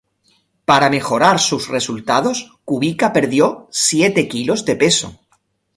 [0.65, 5.19] Para mejorar sus resultados, Kubica perdió siete kilos de peso.